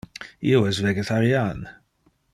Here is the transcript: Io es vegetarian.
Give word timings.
Io 0.51 0.61
es 0.69 0.79
vegetarian. 0.87 1.63